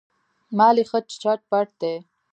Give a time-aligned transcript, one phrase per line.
[0.57, 1.95] مال یې ښه چت پت دی.